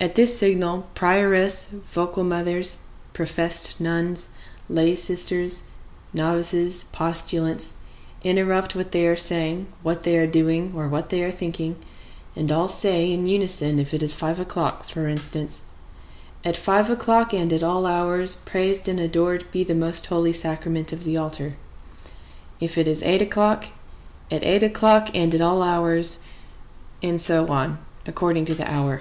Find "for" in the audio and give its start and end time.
14.88-15.08